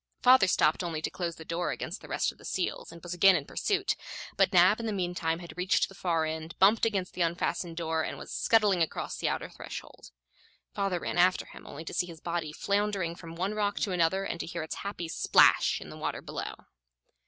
[0.23, 3.13] Father stopped only to close the door against the rest of the seals, and was
[3.13, 3.95] again in pursuit;
[4.35, 8.01] but Nab in the meantime had reached the far end, bumped against the unfastened door
[8.03, 10.09] and was scuttling across the outer threshold.
[10.73, 14.23] Father ran after him, only to see his body floundering from one rock to another
[14.23, 16.55] and to hear its happy splash in the water below.